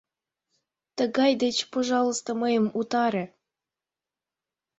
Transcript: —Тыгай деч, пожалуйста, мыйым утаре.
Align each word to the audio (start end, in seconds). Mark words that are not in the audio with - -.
—Тыгай 0.97 1.31
деч, 1.43 1.57
пожалуйста, 1.71 2.29
мыйым 2.41 2.65
утаре. 2.79 3.23